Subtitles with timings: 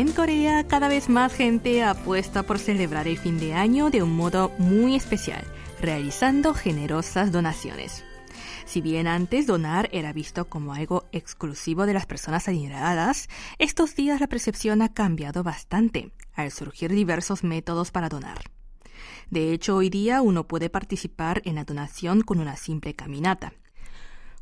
[0.00, 4.16] En Corea cada vez más gente apuesta por celebrar el fin de año de un
[4.16, 5.44] modo muy especial,
[5.78, 8.02] realizando generosas donaciones.
[8.64, 13.28] Si bien antes donar era visto como algo exclusivo de las personas adineradas,
[13.58, 18.38] estos días la percepción ha cambiado bastante al surgir diversos métodos para donar.
[19.28, 23.52] De hecho, hoy día uno puede participar en la donación con una simple caminata.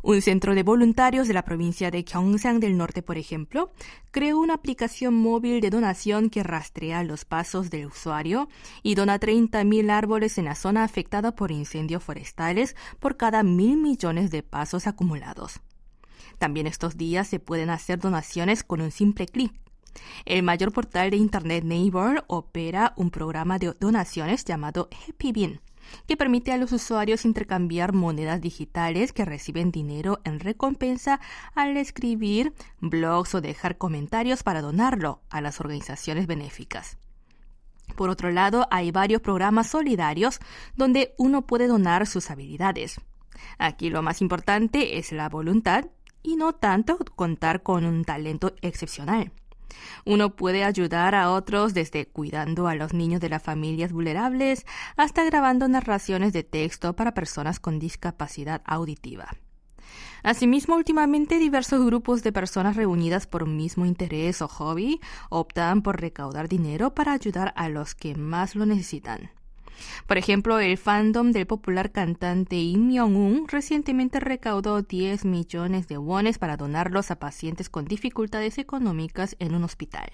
[0.01, 3.73] Un centro de voluntarios de la provincia de Gyeongsang del Norte, por ejemplo,
[4.13, 8.49] creó una aplicación móvil de donación que rastrea los pasos del usuario
[8.85, 14.31] y dona 30.000 árboles en la zona afectada por incendios forestales por cada mil millones
[14.31, 15.61] de pasos acumulados.
[16.39, 19.53] También estos días se pueden hacer donaciones con un simple clic.
[20.25, 25.61] El mayor portal de Internet Neighbor opera un programa de donaciones llamado Happy Bean
[26.07, 31.21] que permite a los usuarios intercambiar monedas digitales que reciben dinero en recompensa
[31.55, 36.99] al escribir blogs o dejar comentarios para donarlo a las organizaciones benéficas.
[37.97, 40.41] Por otro lado, hay varios programas solidarios
[40.77, 43.01] donde uno puede donar sus habilidades.
[43.59, 45.87] Aquí lo más importante es la voluntad
[46.23, 49.33] y no tanto contar con un talento excepcional.
[50.05, 54.67] Uno puede ayudar a otros desde cuidando a los niños de las familias vulnerables
[54.97, 59.29] hasta grabando narraciones de texto para personas con discapacidad auditiva.
[60.23, 66.01] Asimismo, últimamente diversos grupos de personas reunidas por un mismo interés o hobby optan por
[66.01, 69.31] recaudar dinero para ayudar a los que más lo necesitan.
[70.07, 76.39] Por ejemplo, el fandom del popular cantante Im Myung-un recientemente recaudó 10 millones de wones
[76.39, 80.11] para donarlos a pacientes con dificultades económicas en un hospital.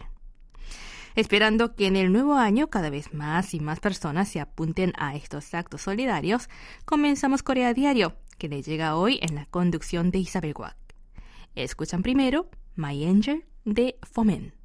[1.14, 5.14] Esperando que en el nuevo año cada vez más y más personas se apunten a
[5.14, 6.48] estos actos solidarios,
[6.84, 10.76] comenzamos Corea Diario, que le llega hoy en la conducción de Isabel Guak.
[11.54, 14.63] Escuchan primero My Angel de Fomen.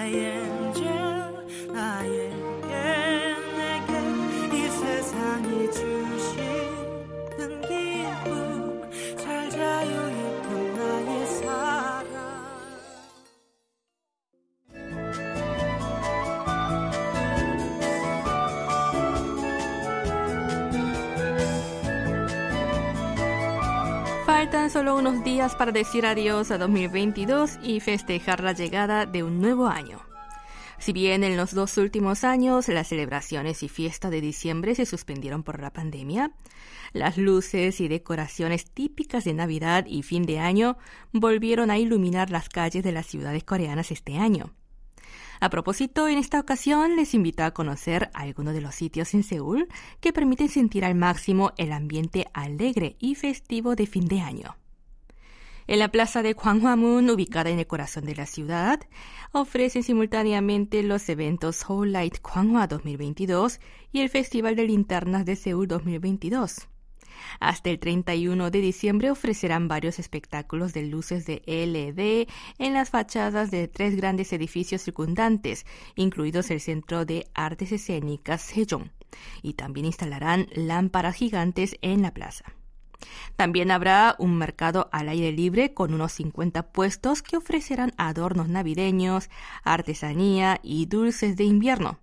[0.00, 0.59] My angel,
[24.80, 29.66] solo unos días para decir adiós a 2022 y festejar la llegada de un nuevo
[29.66, 30.00] año.
[30.78, 35.42] Si bien en los dos últimos años las celebraciones y fiestas de diciembre se suspendieron
[35.42, 36.32] por la pandemia,
[36.94, 40.78] las luces y decoraciones típicas de Navidad y fin de año
[41.12, 44.54] volvieron a iluminar las calles de las ciudades coreanas este año.
[45.40, 49.68] A propósito, en esta ocasión les invito a conocer algunos de los sitios en Seúl
[50.00, 54.56] que permiten sentir al máximo el ambiente alegre y festivo de fin de año.
[55.66, 58.80] En la plaza de Gwanghwamun, ubicada en el corazón de la ciudad,
[59.32, 63.60] ofrecen simultáneamente los eventos Whole Light Gwanghwa 2022
[63.92, 66.68] y el Festival de Linternas de Seúl 2022.
[67.38, 72.28] Hasta el 31 de diciembre ofrecerán varios espectáculos de luces de LED
[72.58, 78.90] en las fachadas de tres grandes edificios circundantes, incluidos el Centro de Artes Escénicas Sejong,
[79.42, 82.59] y también instalarán lámparas gigantes en la plaza.
[83.36, 89.30] También habrá un mercado al aire libre con unos 50 puestos que ofrecerán adornos navideños,
[89.64, 91.98] artesanía y dulces de invierno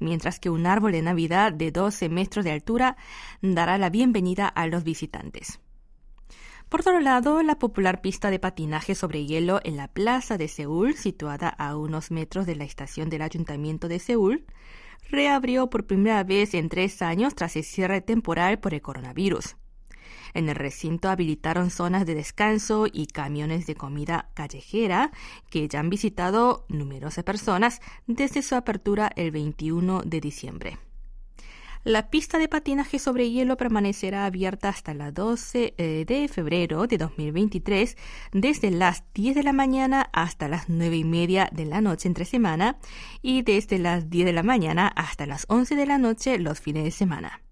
[0.00, 2.96] mientras que un árbol de Navidad de 12 metros de altura
[3.42, 5.60] dará la bienvenida a los visitantes.
[6.68, 10.94] Por otro lado, la popular pista de patinaje sobre hielo en la plaza de Seúl,
[10.94, 14.44] situada a unos metros de la estación del Ayuntamiento de Seúl,
[15.10, 19.56] reabrió por primera vez en tres años tras el cierre temporal por el coronavirus.
[20.34, 25.12] En el recinto habilitaron zonas de descanso y camiones de comida callejera
[25.48, 30.78] que ya han visitado numerosas personas desde su apertura el 21 de diciembre.
[31.84, 36.96] La pista de patinaje sobre hielo permanecerá abierta hasta el 12 eh, de febrero de
[36.96, 37.98] 2023,
[38.32, 42.24] desde las 10 de la mañana hasta las 9 y media de la noche entre
[42.24, 42.78] semana
[43.20, 46.84] y desde las 10 de la mañana hasta las 11 de la noche los fines
[46.84, 47.43] de semana.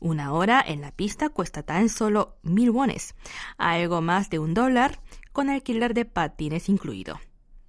[0.00, 3.14] Una hora en la pista cuesta tan solo mil wones,
[3.56, 5.00] algo más de un dólar,
[5.32, 7.18] con alquiler de patines incluido.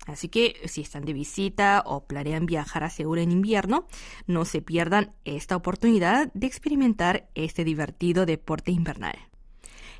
[0.07, 3.87] Así que si están de visita o planean viajar a Seúl en invierno,
[4.25, 9.17] no se pierdan esta oportunidad de experimentar este divertido deporte invernal.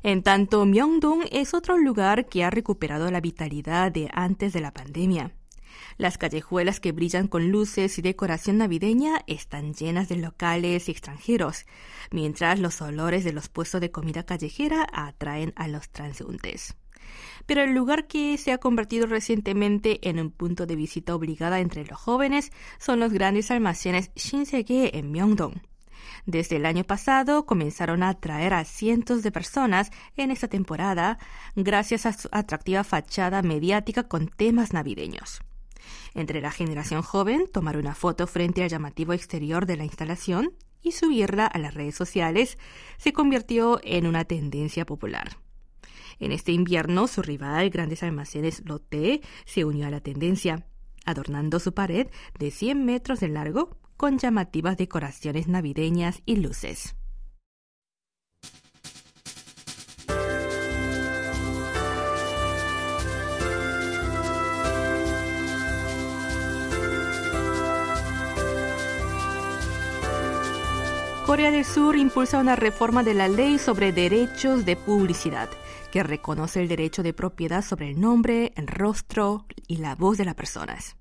[0.02, 4.72] En tanto, Myeongdong es otro lugar que ha recuperado la vitalidad de antes de la
[4.72, 5.32] pandemia.
[5.96, 11.66] Las callejuelas que brillan con luces y decoración navideña están llenas de locales y extranjeros,
[12.10, 16.76] mientras los olores de los puestos de comida callejera atraen a los transeúntes.
[17.46, 21.84] Pero el lugar que se ha convertido recientemente en un punto de visita obligada entre
[21.84, 25.62] los jóvenes son los grandes almacenes Shinsegae en Myeongdong.
[26.26, 31.18] Desde el año pasado comenzaron a atraer a cientos de personas en esta temporada
[31.56, 35.40] gracias a su atractiva fachada mediática con temas navideños.
[36.14, 40.52] Entre la generación joven, tomar una foto frente al llamativo exterior de la instalación
[40.82, 42.58] y subirla a las redes sociales
[42.96, 45.38] se convirtió en una tendencia popular.
[46.20, 50.66] En este invierno, su rival Grandes Almacenes Lotte se unió a la tendencia,
[51.04, 52.08] adornando su pared
[52.38, 56.97] de 100 metros de largo con llamativas decoraciones navideñas y luces.
[71.28, 75.50] Corea del Sur impulsa una reforma de la ley sobre derechos de publicidad,
[75.92, 80.24] que reconoce el derecho de propiedad sobre el nombre, el rostro y la voz de
[80.24, 80.96] las personas.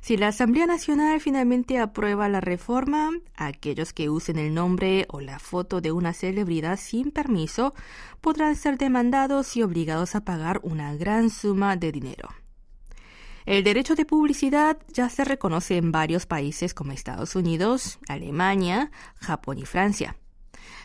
[0.00, 5.40] Si la Asamblea Nacional finalmente aprueba la reforma, aquellos que usen el nombre o la
[5.40, 7.74] foto de una celebridad sin permiso
[8.20, 12.28] podrán ser demandados y obligados a pagar una gran suma de dinero.
[13.44, 19.58] El derecho de publicidad ya se reconoce en varios países como Estados Unidos, Alemania, Japón
[19.58, 20.16] y Francia.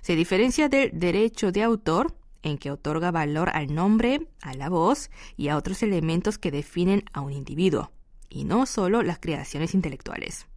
[0.01, 5.09] Se diferencia del derecho de autor en que otorga valor al nombre, a la voz
[5.35, 7.91] y a otros elementos que definen a un individuo,
[8.29, 10.47] y no solo las creaciones intelectuales.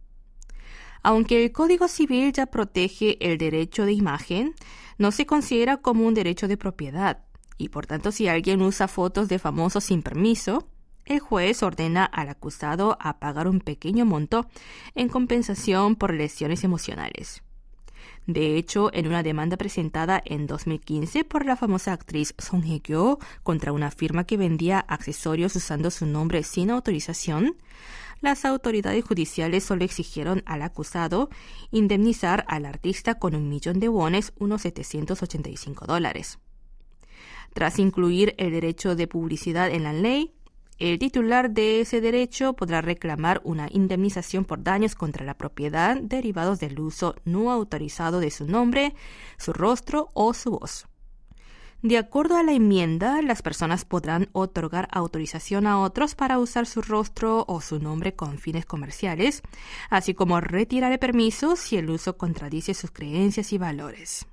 [1.03, 4.53] Aunque el Código Civil ya protege el derecho de imagen,
[4.97, 7.25] no se considera como un derecho de propiedad,
[7.57, 10.67] y por tanto si alguien usa fotos de famosos sin permiso,
[11.05, 14.47] el juez ordena al acusado a pagar un pequeño monto
[14.95, 17.43] en compensación por lesiones emocionales.
[18.27, 23.71] De hecho, en una demanda presentada en 2015 por la famosa actriz Song Hye-kyo contra
[23.71, 27.57] una firma que vendía accesorios usando su nombre sin autorización,
[28.21, 31.29] las autoridades judiciales solo exigieron al acusado
[31.71, 36.37] indemnizar al artista con un millón de wones, unos 785 dólares.
[37.53, 40.35] Tras incluir el derecho de publicidad en la ley,
[40.81, 46.59] el titular de ese derecho podrá reclamar una indemnización por daños contra la propiedad derivados
[46.59, 48.95] del uso no autorizado de su nombre,
[49.37, 50.87] su rostro o su voz.
[51.83, 56.81] De acuerdo a la enmienda, las personas podrán otorgar autorización a otros para usar su
[56.81, 59.43] rostro o su nombre con fines comerciales,
[59.91, 64.25] así como retirar el permiso si el uso contradice sus creencias y valores.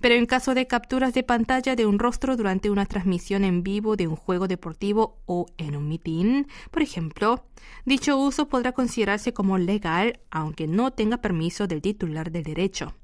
[0.00, 3.96] Pero en caso de capturas de pantalla de un rostro durante una transmisión en vivo
[3.96, 7.44] de un juego deportivo o en un mitin, por ejemplo,
[7.84, 12.94] dicho uso podrá considerarse como legal aunque no tenga permiso del titular del derecho.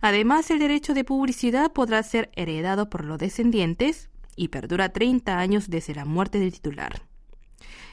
[0.00, 5.68] Además, el derecho de publicidad podrá ser heredado por los descendientes y perdura 30 años
[5.68, 7.02] desde la muerte del titular.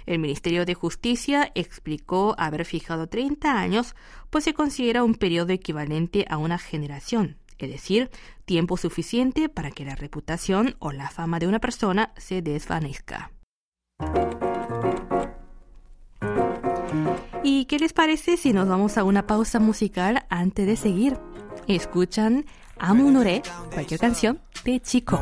[0.06, 3.94] El Ministerio de Justicia explicó haber fijado 30 años,
[4.30, 8.10] pues se considera un periodo equivalente a una generación, es decir,
[8.46, 13.32] tiempo suficiente para que la reputación o la fama de una persona se desvanezca.
[17.44, 21.18] ¿Y qué les parece si nos vamos a una pausa musical antes de seguir?
[21.68, 22.46] Escuchan
[22.80, 23.12] Amo
[23.74, 25.22] cualquier canción de Chico.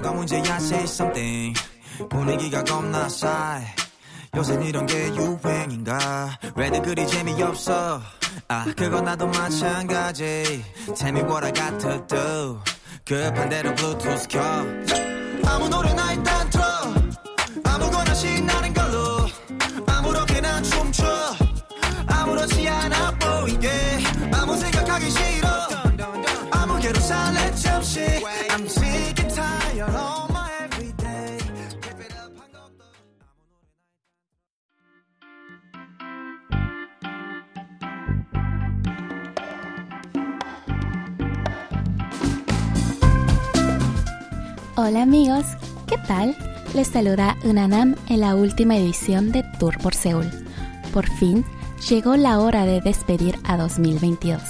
[4.36, 6.38] 요새 이런 게 유행인가?
[6.56, 8.01] 왜들 그리 재미없어?
[8.48, 10.63] 아 그건 나도 마찬가지.
[10.98, 12.60] Tell me what I got to do
[13.06, 14.42] 급한 대로 블루투스 켜.
[15.48, 16.63] 아무 노래나 일단 틀어.
[17.63, 19.27] 아무거나 신나는 걸로.
[19.88, 21.06] 아무렇게나 춤춰.
[22.08, 23.70] 아무렇지 않아 보이게.
[24.34, 25.45] 아무 생각하기 싫어
[44.88, 45.46] Hola amigos,
[45.88, 46.38] ¿qué tal?
[46.75, 50.30] Les saluda Unanam en la última edición de Tour por Seúl.
[50.94, 51.44] Por fin
[51.89, 54.44] llegó la hora de despedir a 2022.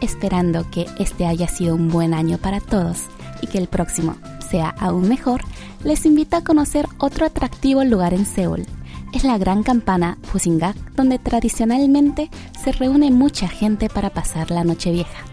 [0.00, 3.06] Esperando que este haya sido un buen año para todos
[3.42, 4.14] y que el próximo
[4.48, 5.40] sea aún mejor,
[5.82, 8.64] les invito a conocer otro atractivo lugar en Seúl.
[9.12, 12.30] Es la gran campana Pusingak, donde tradicionalmente
[12.62, 15.24] se reúne mucha gente para pasar la noche vieja.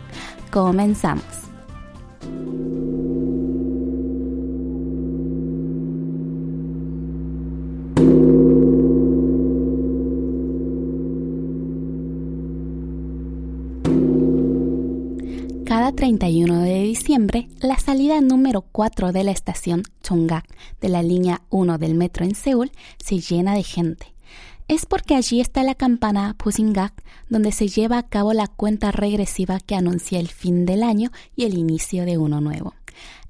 [0.52, 1.44] Comenzamos.
[15.74, 20.46] Cada 31 de diciembre, la salida número 4 de la estación Chonggak
[20.80, 22.72] de la línea 1 del metro en Seúl
[23.04, 24.14] se llena de gente.
[24.68, 26.94] Es porque allí está la campana Pusingak,
[27.30, 31.46] donde se lleva a cabo la cuenta regresiva que anuncia el fin del año y
[31.46, 32.76] el inicio de uno nuevo.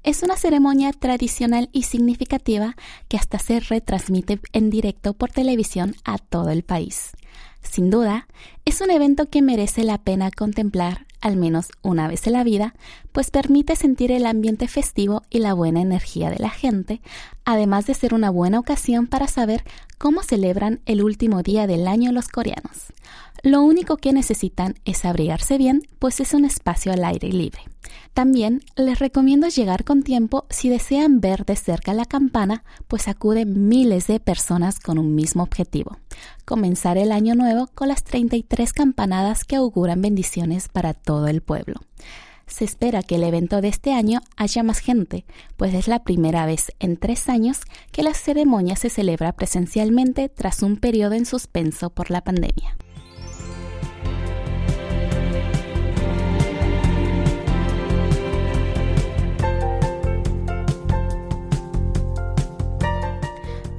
[0.02, 2.76] Es una ceremonia tradicional y significativa
[3.08, 7.12] que hasta se retransmite en directo por televisión a todo el país.
[7.62, 8.28] Sin duda,
[8.66, 12.74] es un evento que merece la pena contemplar al menos una vez en la vida,
[13.10, 17.00] pues permite sentir el ambiente festivo y la buena energía de la gente,
[17.46, 19.64] además de ser una buena ocasión para saber
[19.96, 22.92] cómo celebran el último día del año los coreanos.
[23.42, 27.62] Lo único que necesitan es abrigarse bien, pues es un espacio al aire libre.
[28.14, 33.68] También les recomiendo llegar con tiempo si desean ver de cerca la campana, pues acuden
[33.68, 35.98] miles de personas con un mismo objetivo,
[36.44, 41.74] comenzar el año nuevo con las 33 campanadas que auguran bendiciones para todo el pueblo.
[42.46, 45.24] Se espera que el evento de este año haya más gente,
[45.56, 50.62] pues es la primera vez en tres años que la ceremonia se celebra presencialmente tras
[50.62, 52.76] un periodo en suspenso por la pandemia.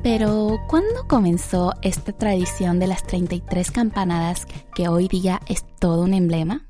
[0.05, 4.45] Pero, ¿cuándo comenzó esta tradición de las 33 campanadas
[4.75, 6.67] que hoy día es todo un emblema?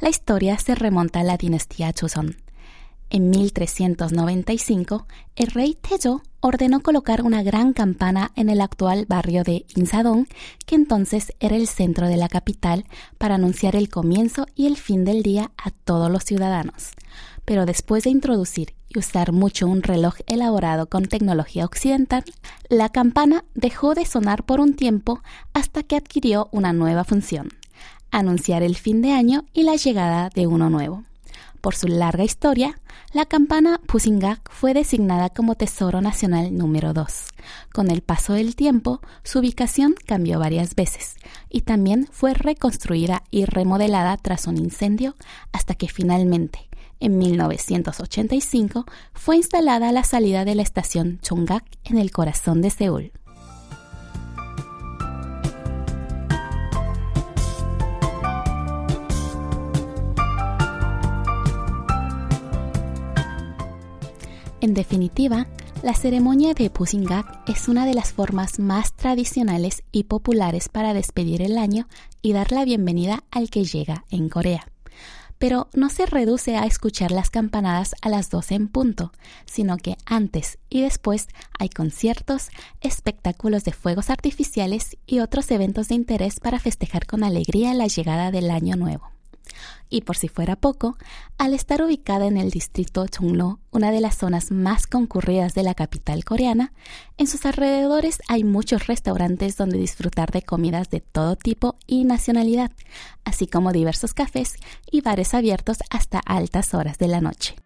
[0.00, 2.34] La historia se remonta a la dinastía Joseon.
[3.10, 9.66] En 1395, el rey Taejo ordenó colocar una gran campana en el actual barrio de
[9.76, 10.26] Insadong,
[10.64, 12.86] que entonces era el centro de la capital,
[13.18, 16.92] para anunciar el comienzo y el fin del día a todos los ciudadanos.
[17.44, 22.24] Pero después de introducir y usar mucho un reloj elaborado con tecnología occidental,
[22.68, 25.22] la campana dejó de sonar por un tiempo
[25.52, 27.48] hasta que adquirió una nueva función,
[28.10, 31.04] anunciar el fin de año y la llegada de uno nuevo.
[31.62, 32.80] Por su larga historia,
[33.12, 37.06] la campana Pusingak fue designada como Tesoro Nacional número 2.
[37.72, 41.14] Con el paso del tiempo, su ubicación cambió varias veces
[41.48, 45.14] y también fue reconstruida y remodelada tras un incendio
[45.52, 46.68] hasta que finalmente,
[47.02, 53.12] en 1985 fue instalada la salida de la estación Chonggak en el corazón de Seúl.
[64.60, 65.48] En definitiva,
[65.82, 71.42] la ceremonia de Pusingak es una de las formas más tradicionales y populares para despedir
[71.42, 71.88] el año
[72.22, 74.71] y dar la bienvenida al que llega en Corea
[75.42, 79.10] pero no se reduce a escuchar las campanadas a las 12 en punto,
[79.44, 81.26] sino que antes y después
[81.58, 87.74] hay conciertos, espectáculos de fuegos artificiales y otros eventos de interés para festejar con alegría
[87.74, 89.10] la llegada del año nuevo.
[89.88, 90.96] Y por si fuera poco,
[91.38, 95.74] al estar ubicada en el distrito Chunglo, una de las zonas más concurridas de la
[95.74, 96.72] capital coreana,
[97.18, 102.70] en sus alrededores hay muchos restaurantes donde disfrutar de comidas de todo tipo y nacionalidad,
[103.24, 104.56] así como diversos cafés
[104.90, 107.56] y bares abiertos hasta altas horas de la noche.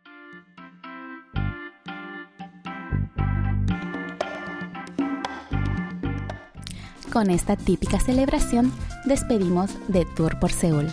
[7.16, 8.70] Con esta típica celebración
[9.06, 10.86] despedimos de Tour por Seúl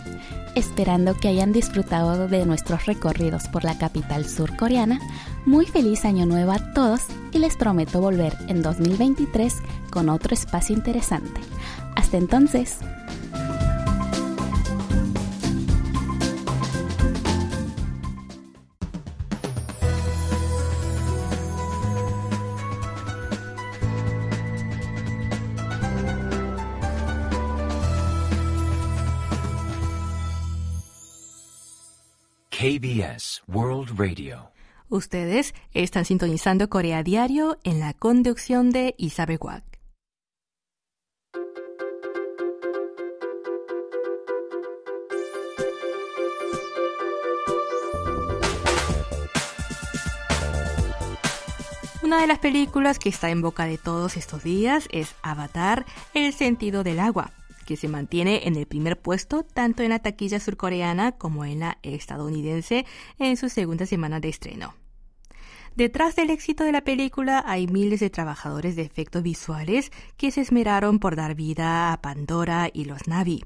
[0.56, 5.02] esperando que hayan disfrutado de nuestros recorridos por la capital surcoreana.
[5.46, 7.02] Muy feliz año nuevo a todos
[7.34, 9.54] y les prometo volver en 2023
[9.90, 11.42] con otro espacio interesante.
[11.98, 12.78] Hasta entonces.
[32.64, 34.50] KBS World Radio.
[34.88, 39.66] Ustedes están sintonizando Corea Diario en la conducción de Isabel Wack.
[52.02, 56.32] Una de las películas que está en boca de todos estos días es Avatar, El
[56.32, 61.14] sentido del agua que se mantiene en el primer puesto tanto en la taquilla surcoreana
[61.14, 62.86] como en la estadounidense
[63.20, 64.74] en su segunda semana de estreno.
[65.76, 70.42] Detrás del éxito de la película hay miles de trabajadores de efectos visuales que se
[70.42, 73.44] esmeraron por dar vida a Pandora y los Navi.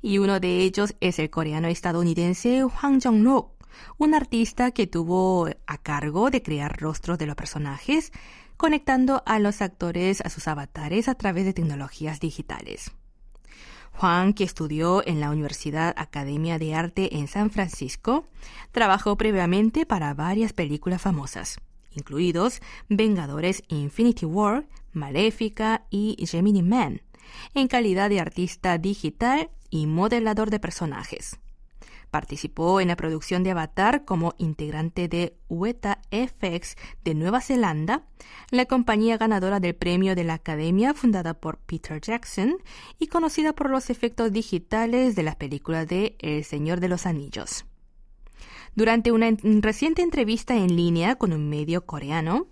[0.00, 3.50] Y uno de ellos es el coreano estadounidense Hwang Jong-nok,
[3.98, 8.10] un artista que tuvo a cargo de crear rostros de los personajes,
[8.56, 12.90] conectando a los actores a sus avatares a través de tecnologías digitales.
[13.96, 18.26] Juan, que estudió en la Universidad Academia de Arte en San Francisco,
[18.70, 21.58] trabajó previamente para varias películas famosas,
[21.92, 22.60] incluidos
[22.90, 27.00] Vengadores Infinity War, Maléfica y Gemini Man,
[27.54, 31.38] en calidad de artista digital y modelador de personajes.
[32.10, 38.06] Participó en la producción de Avatar como integrante de Weta FX de Nueva Zelanda,
[38.50, 42.56] la compañía ganadora del premio de la Academia fundada por Peter Jackson
[42.98, 47.66] y conocida por los efectos digitales de las películas de El Señor de los Anillos.
[48.76, 52.48] Durante una reciente entrevista en línea con un medio coreano,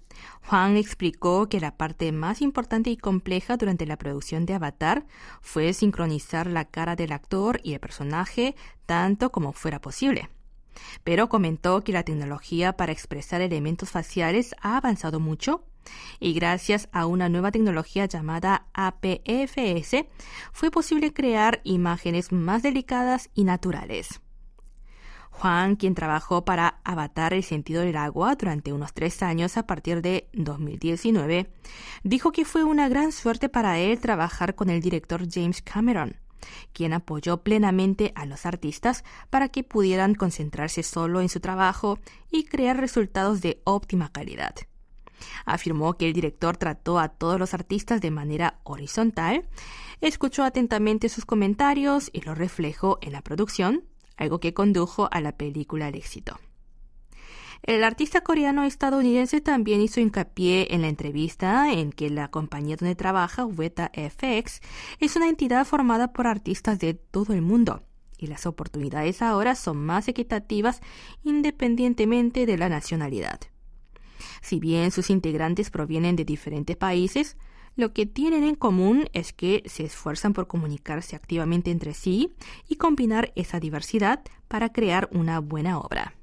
[0.46, 5.04] Juan explicó que la parte más importante y compleja durante la producción de Avatar
[5.42, 10.30] fue sincronizar la cara del actor y el personaje tanto como fuera posible.
[11.04, 15.66] Pero comentó que la tecnología para expresar elementos faciales ha avanzado mucho
[16.20, 20.06] y gracias a una nueva tecnología llamada APFS
[20.52, 24.22] fue posible crear imágenes más delicadas y naturales.
[25.36, 30.00] Juan, quien trabajó para Avatar el sentido del agua durante unos tres años a partir
[30.00, 31.50] de 2019,
[32.04, 36.16] dijo que fue una gran suerte para él trabajar con el director James Cameron,
[36.72, 41.98] quien apoyó plenamente a los artistas para que pudieran concentrarse solo en su trabajo
[42.30, 44.54] y crear resultados de óptima calidad.
[45.44, 49.48] Afirmó que el director trató a todos los artistas de manera horizontal,
[50.00, 53.84] escuchó atentamente sus comentarios y lo reflejó en la producción,
[54.16, 56.38] algo que condujo a la película al éxito.
[57.62, 62.94] El artista coreano estadounidense también hizo hincapié en la entrevista en que la compañía donde
[62.94, 64.60] trabaja, Weta FX,
[65.00, 67.82] es una entidad formada por artistas de todo el mundo
[68.18, 70.80] y las oportunidades ahora son más equitativas
[71.22, 73.40] independientemente de la nacionalidad.
[74.42, 77.36] Si bien sus integrantes provienen de diferentes países,
[77.76, 82.34] lo que tienen en común es que se esfuerzan por comunicarse activamente entre sí
[82.68, 86.14] y combinar esa diversidad para crear una buena obra.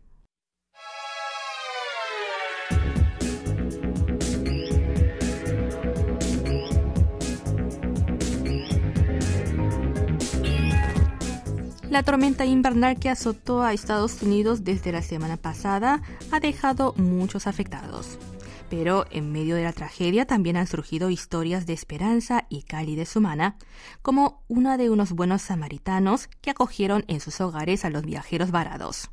[11.90, 17.48] La tormenta invernal que azotó a Estados Unidos desde la semana pasada ha dejado muchos
[17.48, 18.18] afectados.
[18.72, 23.58] Pero en medio de la tragedia también han surgido historias de esperanza y calidez humana,
[24.02, 29.12] como una de unos buenos samaritanos que acogieron en sus hogares a los viajeros varados.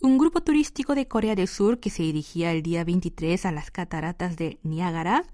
[0.00, 3.70] Un grupo turístico de Corea del Sur que se dirigía el día 23 a las
[3.70, 5.24] cataratas de Niágara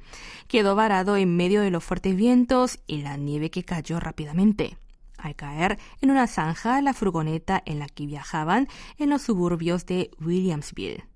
[0.48, 4.76] quedó varado en medio de los fuertes vientos y la nieve que cayó rápidamente
[5.18, 8.66] al caer en una zanja la furgoneta en la que viajaban
[8.98, 11.09] en los suburbios de Williamsville.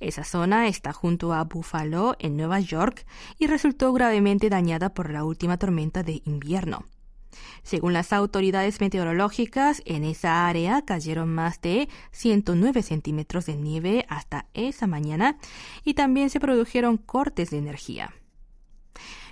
[0.00, 3.06] Esa zona está junto a Buffalo, en Nueva York,
[3.38, 6.86] y resultó gravemente dañada por la última tormenta de invierno.
[7.62, 14.46] Según las autoridades meteorológicas, en esa área cayeron más de 109 centímetros de nieve hasta
[14.54, 15.38] esa mañana
[15.84, 18.14] y también se produjeron cortes de energía.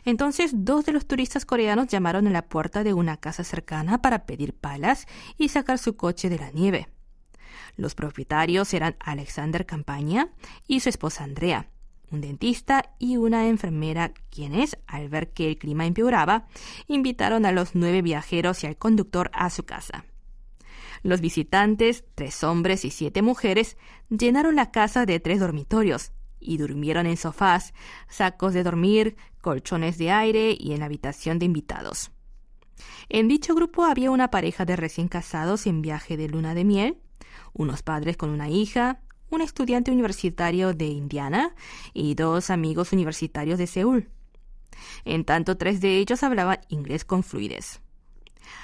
[0.04, 4.26] Entonces, dos de los turistas coreanos llamaron a la puerta de una casa cercana para
[4.26, 5.06] pedir palas
[5.38, 6.88] y sacar su coche de la nieve.
[7.76, 10.30] Los propietarios eran Alexander Campaña
[10.66, 11.68] y su esposa Andrea,
[12.10, 16.46] un dentista y una enfermera, quienes, al ver que el clima empeoraba,
[16.86, 20.04] invitaron a los nueve viajeros y al conductor a su casa.
[21.02, 23.76] Los visitantes, tres hombres y siete mujeres,
[24.08, 27.74] llenaron la casa de tres dormitorios y durmieron en sofás,
[28.08, 32.10] sacos de dormir, colchones de aire y en la habitación de invitados.
[33.08, 36.98] En dicho grupo había una pareja de recién casados en viaje de luna de miel,
[37.54, 41.54] unos padres con una hija, un estudiante universitario de Indiana
[41.92, 44.10] y dos amigos universitarios de Seúl.
[45.04, 47.80] En tanto, tres de ellos hablaban inglés con fluidez.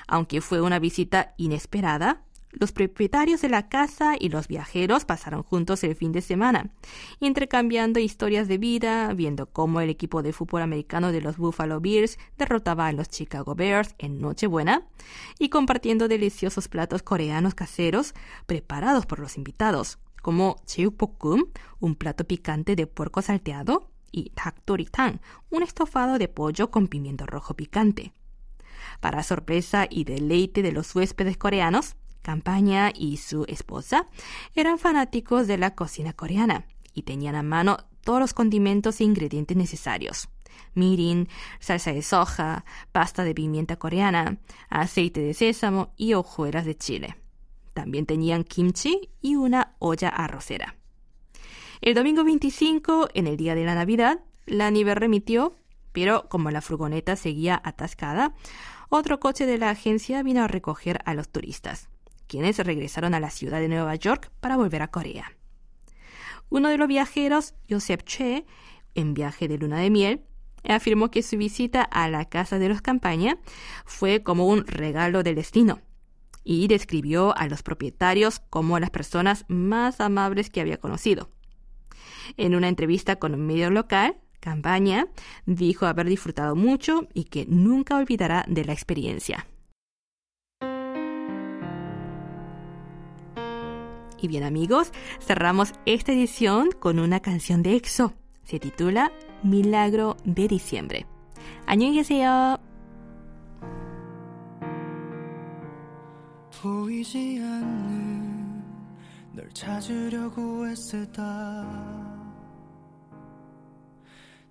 [0.07, 5.84] Aunque fue una visita inesperada, los propietarios de la casa y los viajeros pasaron juntos
[5.84, 6.70] el fin de semana,
[7.20, 12.18] intercambiando historias de vida, viendo cómo el equipo de fútbol americano de los Buffalo Bills
[12.38, 14.86] derrotaba a los Chicago Bears en Nochebuena,
[15.38, 18.14] y compartiendo deliciosos platos coreanos caseros
[18.46, 21.44] preparados por los invitados, como Cheupokkum,
[21.78, 24.32] un plato picante de puerco salteado, y
[24.90, 28.12] Tang, un estofado de pollo con pimiento rojo picante.
[29.00, 31.96] Para sorpresa y deleite de los huéspedes coreanos,
[32.31, 34.07] Campaña y su esposa
[34.55, 36.64] eran fanáticos de la cocina coreana
[36.95, 40.29] y tenían a mano todos los condimentos e ingredientes necesarios.
[40.75, 44.38] Mirin, salsa de soja, pasta de pimienta coreana,
[44.69, 47.16] aceite de sésamo y hojuelas de chile.
[47.75, 50.77] También tenían kimchi y una olla arrocera.
[51.81, 55.57] El domingo 25, en el día de la Navidad, la nieve remitió,
[55.90, 58.37] pero como la furgoneta seguía atascada,
[58.88, 61.88] otro coche de la agencia vino a recoger a los turistas,
[62.31, 65.33] quienes regresaron a la ciudad de Nueva York para volver a Corea.
[66.49, 68.47] Uno de los viajeros, Joseph Che,
[68.95, 70.23] en viaje de luna de miel,
[70.62, 73.38] afirmó que su visita a la casa de los Campaña
[73.85, 75.81] fue como un regalo del destino
[76.45, 81.31] y describió a los propietarios como las personas más amables que había conocido.
[82.37, 85.09] En una entrevista con un medio local, Campaña
[85.47, 89.49] dijo haber disfrutado mucho y que nunca olvidará de la experiencia.
[94.21, 98.13] Y bien amigos, cerramos esta edición con una canción de EXO.
[98.43, 99.12] Se titula
[99.43, 101.06] Milagro de Diciembre.
[101.65, 102.58] 안녕히 계세요.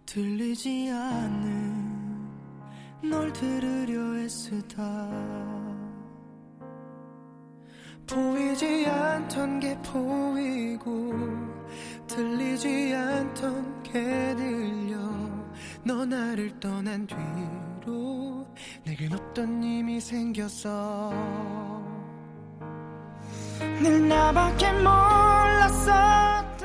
[0.07, 2.31] 들리지 않는
[3.03, 4.85] 널 들으려 애쓰다
[8.10, 11.14] 보이지 않던 게 보이고
[12.08, 13.92] 들리지 않던 게
[14.36, 14.98] 들려.
[15.84, 18.48] 너 나를 떠난 뒤로
[18.84, 21.14] 내겐 어떤 힘이 생겼어.
[23.82, 26.59] 늘 나밖에 몰랐어